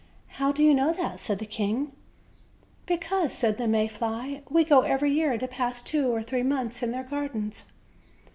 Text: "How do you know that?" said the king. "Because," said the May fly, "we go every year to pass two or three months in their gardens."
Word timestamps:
"How 0.41 0.51
do 0.51 0.63
you 0.63 0.73
know 0.73 0.93
that?" 0.93 1.19
said 1.19 1.37
the 1.37 1.45
king. 1.45 1.91
"Because," 2.87 3.33
said 3.33 3.59
the 3.59 3.67
May 3.67 3.87
fly, 3.87 4.41
"we 4.49 4.63
go 4.63 4.81
every 4.81 5.11
year 5.11 5.37
to 5.37 5.47
pass 5.47 5.79
two 5.79 6.07
or 6.11 6.23
three 6.23 6.41
months 6.41 6.81
in 6.81 6.89
their 6.91 7.03
gardens." 7.03 7.65